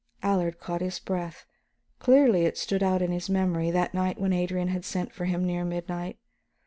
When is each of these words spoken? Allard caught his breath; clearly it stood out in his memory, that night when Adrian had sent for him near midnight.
Allard 0.23 0.59
caught 0.59 0.81
his 0.81 0.97
breath; 0.97 1.45
clearly 1.99 2.45
it 2.45 2.57
stood 2.57 2.81
out 2.81 3.03
in 3.03 3.11
his 3.11 3.29
memory, 3.29 3.69
that 3.69 3.93
night 3.93 4.19
when 4.19 4.33
Adrian 4.33 4.69
had 4.69 4.83
sent 4.83 5.13
for 5.13 5.25
him 5.25 5.45
near 5.45 5.63
midnight. 5.63 6.17